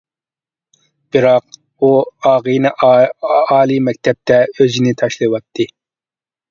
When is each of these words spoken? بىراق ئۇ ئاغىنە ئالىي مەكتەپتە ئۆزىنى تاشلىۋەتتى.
بىراق 1.15 1.59
ئۇ 1.79 1.91
ئاغىنە 2.31 2.73
ئالىي 2.89 3.81
مەكتەپتە 3.91 4.43
ئۆزىنى 4.57 5.01
تاشلىۋەتتى. 5.05 5.71